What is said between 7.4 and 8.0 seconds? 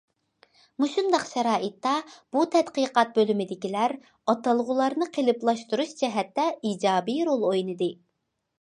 ئوينىدى.